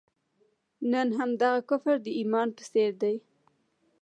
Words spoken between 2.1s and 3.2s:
ایمان په څېر دی.